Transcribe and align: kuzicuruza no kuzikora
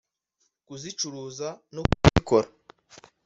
kuzicuruza 0.67 1.47
no 1.73 1.81
kuzikora 1.91 2.47